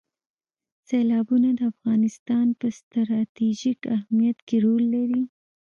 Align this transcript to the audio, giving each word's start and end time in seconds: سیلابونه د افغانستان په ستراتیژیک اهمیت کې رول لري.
سیلابونه 0.87 1.49
د 1.57 1.61
افغانستان 1.73 2.47
په 2.59 2.67
ستراتیژیک 2.77 3.79
اهمیت 3.95 4.37
کې 4.47 4.57
رول 4.65 4.83
لري. 4.95 5.21